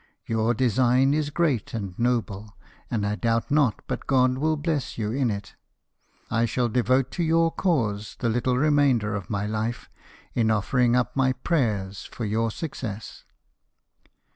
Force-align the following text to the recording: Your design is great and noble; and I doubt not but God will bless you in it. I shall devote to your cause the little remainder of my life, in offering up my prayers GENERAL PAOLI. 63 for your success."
Your 0.25 0.55
design 0.55 1.13
is 1.13 1.29
great 1.29 1.75
and 1.75 1.93
noble; 1.99 2.57
and 2.89 3.05
I 3.05 3.13
doubt 3.13 3.51
not 3.51 3.83
but 3.85 4.07
God 4.07 4.39
will 4.39 4.57
bless 4.57 4.97
you 4.97 5.11
in 5.11 5.29
it. 5.29 5.53
I 6.31 6.45
shall 6.45 6.69
devote 6.69 7.11
to 7.11 7.23
your 7.23 7.51
cause 7.51 8.15
the 8.17 8.27
little 8.27 8.57
remainder 8.57 9.13
of 9.13 9.29
my 9.29 9.45
life, 9.45 9.91
in 10.33 10.49
offering 10.49 10.95
up 10.95 11.15
my 11.15 11.33
prayers 11.33 11.69
GENERAL 11.69 11.83
PAOLI. 11.83 11.95
63 12.05 12.17
for 12.17 12.25
your 12.25 12.49
success." 12.49 13.23